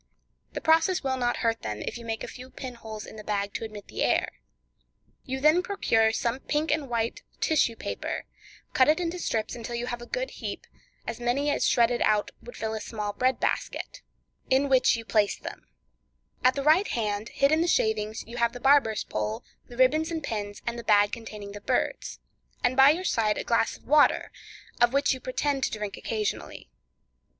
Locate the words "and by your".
22.63-23.05